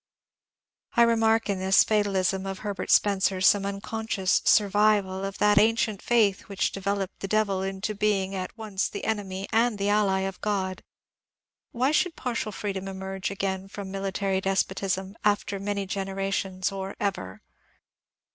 I 0.97 1.03
remarked 1.03 1.47
in 1.47 1.59
this 1.59 1.83
fatalism 1.83 2.47
of 2.47 2.57
Herbert 2.65 2.89
Spencer 2.89 3.39
some 3.39 3.67
un 3.67 3.81
conscious 3.81 4.39
^^ 4.39 4.47
survival 4.47 5.23
*' 5.23 5.23
of 5.23 5.37
that 5.37 5.59
ancient 5.59 6.01
faith 6.01 6.49
which 6.49 6.71
developed 6.71 7.19
the 7.19 7.27
Devil 7.27 7.61
into 7.61 7.91
a 7.91 7.95
being 7.95 8.33
at 8.33 8.57
once 8.57 8.89
the 8.89 9.03
enemy 9.05 9.47
and 9.51 9.77
the 9.77 9.89
ally 9.89 10.21
of 10.21 10.41
God. 10.41 10.81
Why 11.71 11.91
should 11.91 12.15
partial 12.15 12.51
freedom 12.51 12.87
emerge 12.87 13.29
again 13.29 13.67
from 13.67 13.93
miUtary 13.93 14.41
des 14.41 14.65
potism" 14.65 15.13
after 15.33 15.59
many 15.59 15.85
generations," 15.85 16.71
or 16.71 16.95
ever 16.99 17.43